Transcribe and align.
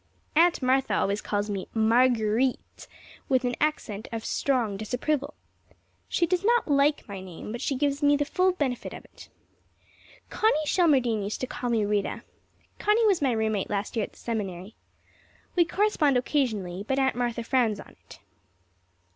Aunt 0.35 0.63
Martha 0.63 0.95
always 0.95 1.21
calls 1.21 1.47
me 1.47 1.67
Marguer_ite_, 1.75 2.87
with 3.29 3.43
an 3.45 3.53
accent 3.61 4.07
of 4.11 4.25
strong 4.25 4.75
disapproval. 4.75 5.35
She 6.09 6.25
does 6.25 6.43
not 6.43 6.67
like 6.67 7.07
my 7.07 7.21
name, 7.21 7.51
but 7.51 7.61
she 7.61 7.75
gives 7.75 8.01
me 8.01 8.15
the 8.17 8.25
full 8.25 8.51
benefit 8.51 8.95
of 8.95 9.05
it. 9.05 9.29
Connie 10.31 10.65
Shelmardine 10.65 11.21
used 11.23 11.39
to 11.41 11.45
call 11.45 11.69
me 11.69 11.85
Rita. 11.85 12.23
Connie 12.79 13.05
was 13.05 13.21
my 13.21 13.31
roommate 13.31 13.69
last 13.69 13.95
year 13.95 14.05
at 14.05 14.13
the 14.13 14.17
Seminary. 14.17 14.73
We 15.55 15.65
correspond 15.65 16.17
occasionally, 16.17 16.83
but 16.87 16.97
Aunt 16.97 17.15
Martha 17.15 17.43
frowns 17.43 17.79
on 17.79 17.89
it. 17.89 18.21